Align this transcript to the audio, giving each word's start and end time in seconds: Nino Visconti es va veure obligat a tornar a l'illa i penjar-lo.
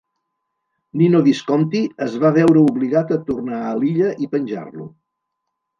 Nino 1.01 1.21
Visconti 1.27 1.83
es 2.07 2.17
va 2.25 2.33
veure 2.41 2.65
obligat 2.73 3.17
a 3.17 3.21
tornar 3.31 3.61
a 3.69 3.79
l'illa 3.83 4.13
i 4.27 4.35
penjar-lo. 4.35 4.93